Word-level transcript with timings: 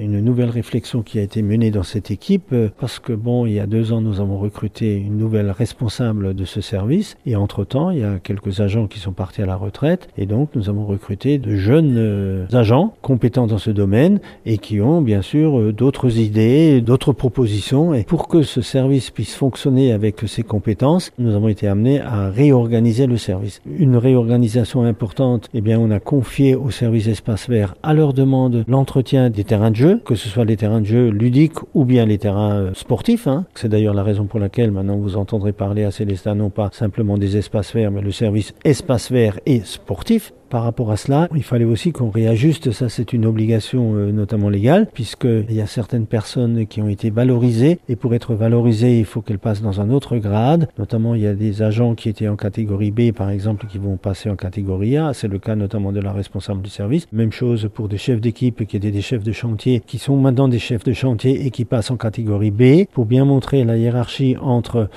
une 0.00 0.20
nouvelle 0.20 0.50
réflexion 0.50 1.02
qui 1.02 1.18
a 1.18 1.22
été 1.22 1.42
menée 1.42 1.70
dans 1.70 1.82
cette 1.82 2.10
équipe 2.10 2.52
euh, 2.52 2.68
parce 2.78 2.98
que 2.98 3.12
bon, 3.12 3.46
il 3.46 3.52
y 3.52 3.60
a 3.60 3.66
deux 3.66 3.92
ans, 3.92 4.00
nous 4.00 4.20
avons 4.20 4.38
recruté 4.38 4.96
une 4.96 5.16
nouvelle 5.16 5.50
responsable 5.50 6.34
de 6.34 6.44
ce 6.44 6.60
service 6.60 7.16
et 7.26 7.36
entre-temps, 7.36 7.90
il 7.90 8.00
y 8.00 8.04
a 8.04 8.18
quelques 8.18 8.60
agents 8.60 8.86
qui 8.86 8.98
sont 8.98 9.12
partis 9.12 9.42
à 9.42 9.46
la 9.46 9.56
retraite 9.56 10.08
et 10.16 10.26
donc 10.26 10.50
nous 10.54 10.68
avons 10.68 10.86
recruté 10.86 11.38
de 11.38 11.56
jeunes 11.56 11.96
euh, 11.98 12.46
agents 12.52 12.94
compétents 13.02 13.46
dans 13.46 13.58
ce 13.58 13.70
domaine 13.70 14.20
et 14.46 14.58
qui 14.58 14.80
ont 14.80 15.02
bien 15.02 15.22
sûr 15.22 15.58
euh, 15.58 15.72
d'autres 15.72 16.18
idées, 16.18 16.80
d'autres 16.80 17.12
propositions 17.12 17.94
et 17.94 18.04
pour 18.04 18.28
que 18.28 18.42
ce 18.42 18.60
service 18.60 19.10
puisse 19.10 19.34
fonctionner 19.34 19.92
avec 19.92 20.20
ses 20.26 20.42
compétences, 20.42 21.12
nous 21.18 21.34
avons 21.34 21.48
été 21.48 21.66
amenés 21.66 22.00
à 22.00 22.30
réorganiser 22.30 23.06
le 23.06 23.16
service. 23.16 23.60
Une 23.66 23.96
réorganisation 23.96 24.82
importante, 24.82 25.48
eh 25.54 25.60
bien, 25.60 25.78
on 25.78 25.90
a 25.90 26.00
confié 26.00 26.54
au 26.54 26.70
service 26.70 27.06
espace 27.06 27.48
vert 27.48 27.74
à 27.82 27.94
leur 27.94 28.12
demande 28.12 28.64
l'entretien 28.68 29.30
des 29.30 29.44
terrains 29.44 29.70
de 29.70 29.76
jeu, 29.76 29.87
que 29.96 30.14
ce 30.14 30.28
soit 30.28 30.44
les 30.44 30.56
terrains 30.56 30.80
de 30.80 30.86
jeu 30.86 31.08
ludiques 31.08 31.58
ou 31.74 31.84
bien 31.84 32.06
les 32.06 32.18
terrains 32.18 32.54
euh, 32.54 32.70
sportifs. 32.74 33.26
Hein. 33.26 33.46
C'est 33.54 33.68
d'ailleurs 33.68 33.94
la 33.94 34.02
raison 34.02 34.26
pour 34.26 34.40
laquelle 34.40 34.70
maintenant 34.70 34.96
vous 34.96 35.16
entendrez 35.16 35.52
parler 35.52 35.84
à 35.84 35.90
Célestin 35.90 36.34
non 36.34 36.50
pas 36.50 36.70
simplement 36.72 37.18
des 37.18 37.36
espaces 37.36 37.74
verts, 37.74 37.90
mais 37.90 38.02
le 38.02 38.12
service 38.12 38.54
espace 38.64 39.10
vert 39.10 39.38
et 39.46 39.60
sportif. 39.60 40.32
Par 40.50 40.62
rapport 40.62 40.90
à 40.90 40.96
cela, 40.96 41.28
il 41.34 41.42
fallait 41.42 41.66
aussi 41.66 41.92
qu'on 41.92 42.08
réajuste, 42.08 42.72
ça 42.72 42.88
c'est 42.88 43.12
une 43.12 43.26
obligation 43.26 43.94
euh, 43.96 44.12
notamment 44.12 44.48
légale, 44.48 44.86
puisqu'il 44.94 45.52
y 45.52 45.60
a 45.60 45.66
certaines 45.66 46.06
personnes 46.06 46.66
qui 46.66 46.80
ont 46.80 46.88
été 46.88 47.10
valorisées, 47.10 47.80
et 47.90 47.96
pour 47.96 48.14
être 48.14 48.34
valorisées, 48.34 48.98
il 48.98 49.04
faut 49.04 49.20
qu'elles 49.20 49.38
passent 49.38 49.60
dans 49.60 49.82
un 49.82 49.90
autre 49.90 50.16
grade. 50.16 50.68
Notamment, 50.78 51.14
il 51.14 51.20
y 51.20 51.26
a 51.26 51.34
des 51.34 51.60
agents 51.60 51.94
qui 51.94 52.08
étaient 52.08 52.28
en 52.28 52.36
catégorie 52.36 52.90
B, 52.90 53.12
par 53.12 53.28
exemple, 53.28 53.66
qui 53.66 53.76
vont 53.76 53.98
passer 53.98 54.30
en 54.30 54.36
catégorie 54.36 54.96
A. 54.96 55.12
C'est 55.12 55.28
le 55.28 55.38
cas 55.38 55.54
notamment 55.54 55.92
de 55.92 56.00
la 56.00 56.12
responsable 56.12 56.62
du 56.62 56.70
service. 56.70 57.06
Même 57.12 57.32
chose 57.32 57.68
pour 57.72 57.88
des 57.88 57.98
chefs 57.98 58.20
d'équipe 58.20 58.66
qui 58.66 58.76
étaient 58.78 58.90
des 58.90 59.02
chefs 59.02 59.24
de 59.24 59.32
chantier, 59.32 59.77
qui 59.86 59.98
sont 59.98 60.16
maintenant 60.16 60.48
des 60.48 60.58
chefs 60.58 60.84
de 60.84 60.92
chantier 60.92 61.46
et 61.46 61.50
qui 61.50 61.64
passent 61.64 61.90
en 61.90 61.96
catégorie 61.96 62.50
B, 62.50 62.84
pour 62.92 63.06
bien 63.06 63.24
montrer 63.24 63.64
la 63.64 63.76
hiérarchie 63.76 64.36
entre 64.40 64.88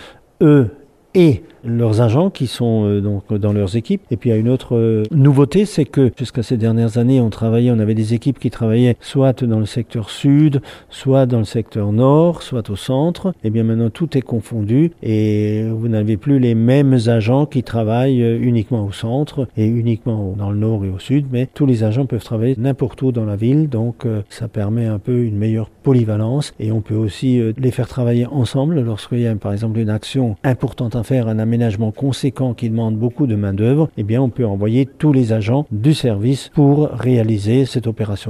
eux 0.41 0.69
et 1.13 1.43
leurs 1.63 2.01
agents 2.01 2.29
qui 2.29 2.47
sont 2.47 2.85
euh, 2.85 3.01
donc 3.01 3.33
dans 3.33 3.53
leurs 3.53 3.75
équipes. 3.75 4.01
Et 4.11 4.17
puis 4.17 4.29
il 4.29 4.33
y 4.33 4.35
a 4.35 4.39
une 4.39 4.49
autre 4.49 4.75
euh, 4.75 5.03
nouveauté, 5.11 5.65
c'est 5.65 5.85
que 5.85 6.11
jusqu'à 6.17 6.43
ces 6.43 6.57
dernières 6.57 6.97
années, 6.97 7.19
on 7.19 7.29
travaillait, 7.29 7.71
on 7.71 7.79
avait 7.79 7.93
des 7.93 8.13
équipes 8.13 8.39
qui 8.39 8.49
travaillaient 8.49 8.97
soit 8.99 9.43
dans 9.43 9.59
le 9.59 9.65
secteur 9.65 10.09
sud, 10.09 10.61
soit 10.89 11.25
dans 11.25 11.39
le 11.39 11.45
secteur 11.45 11.91
nord, 11.91 12.43
soit 12.43 12.69
au 12.69 12.75
centre. 12.75 13.33
Et 13.43 13.49
bien 13.49 13.63
maintenant 13.63 13.89
tout 13.89 14.17
est 14.17 14.21
confondu 14.21 14.91
et 15.03 15.63
vous 15.69 15.87
n'avez 15.87 16.17
plus 16.17 16.39
les 16.39 16.55
mêmes 16.55 16.97
agents 17.07 17.45
qui 17.45 17.63
travaillent 17.63 18.23
euh, 18.23 18.39
uniquement 18.39 18.85
au 18.85 18.91
centre 18.91 19.47
et 19.57 19.65
uniquement 19.65 20.33
dans 20.37 20.51
le 20.51 20.57
nord 20.57 20.85
et 20.85 20.89
au 20.89 20.99
sud, 20.99 21.25
mais 21.31 21.47
tous 21.53 21.65
les 21.65 21.83
agents 21.83 22.05
peuvent 22.05 22.23
travailler 22.23 22.55
n'importe 22.57 23.01
où 23.01 23.11
dans 23.11 23.25
la 23.25 23.35
ville, 23.35 23.69
donc 23.69 24.05
ça 24.29 24.47
permet 24.47 24.85
un 24.85 24.99
peu 24.99 25.23
une 25.23 25.37
meilleure 25.37 25.69
polyvalence 25.69 26.53
et 26.59 26.71
on 26.71 26.81
peut 26.81 26.95
aussi 26.95 27.41
les 27.57 27.71
faire 27.71 27.87
travailler 27.87 28.25
ensemble 28.25 28.79
lorsqu'il 28.81 29.19
y 29.19 29.27
a 29.27 29.35
par 29.35 29.53
exemple 29.53 29.79
une 29.79 29.89
action 29.89 30.35
importante 30.43 30.95
à 30.95 31.03
faire, 31.03 31.27
un 31.27 31.39
aménagement 31.51 31.91
conséquent 31.91 32.53
qui 32.53 32.69
demande 32.69 32.95
beaucoup 32.95 33.27
de 33.27 33.35
main-d'œuvre, 33.35 33.89
eh 33.97 34.03
bien, 34.03 34.21
on 34.21 34.29
peut 34.29 34.45
envoyer 34.45 34.85
tous 34.85 35.11
les 35.11 35.33
agents 35.33 35.65
du 35.69 35.93
service 35.93 36.49
pour 36.53 36.87
réaliser 36.87 37.65
cette 37.65 37.87
opération. 37.87 38.29